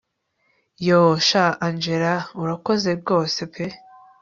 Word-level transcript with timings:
yoooh 0.87 1.17
shn 1.27 1.53
angella 1.67 2.13
urakoze 2.41 2.89
rwose 3.01 3.39
pe 3.53 3.65